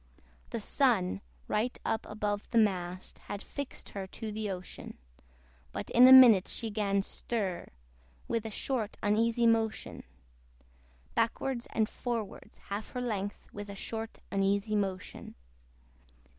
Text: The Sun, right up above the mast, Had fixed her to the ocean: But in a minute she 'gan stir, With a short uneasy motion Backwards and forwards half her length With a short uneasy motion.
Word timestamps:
The 0.49 0.59
Sun, 0.59 1.21
right 1.47 1.77
up 1.85 2.07
above 2.09 2.49
the 2.49 2.57
mast, 2.57 3.19
Had 3.19 3.43
fixed 3.43 3.89
her 3.89 4.07
to 4.07 4.31
the 4.31 4.49
ocean: 4.49 4.97
But 5.71 5.91
in 5.91 6.07
a 6.07 6.11
minute 6.11 6.47
she 6.47 6.71
'gan 6.71 7.03
stir, 7.03 7.67
With 8.27 8.43
a 8.47 8.49
short 8.49 8.97
uneasy 9.03 9.45
motion 9.45 10.01
Backwards 11.13 11.67
and 11.71 11.87
forwards 11.87 12.57
half 12.73 12.89
her 12.93 13.01
length 13.01 13.47
With 13.53 13.69
a 13.69 13.75
short 13.75 14.17
uneasy 14.31 14.75
motion. 14.75 15.35